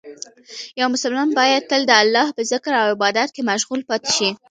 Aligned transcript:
یو 0.79 0.87
مسلمان 0.95 1.29
باید 1.39 1.67
تل 1.69 1.81
د 1.87 1.91
الله 2.01 2.27
په 2.35 2.41
ذکر 2.51 2.71
او 2.81 2.87
عبادت 2.95 3.29
کې 3.35 3.41
مشغول 3.51 3.81
پاتې 3.89 4.09
شي. 4.17 4.29